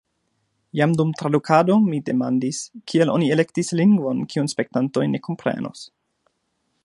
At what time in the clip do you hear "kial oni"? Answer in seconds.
2.93-3.29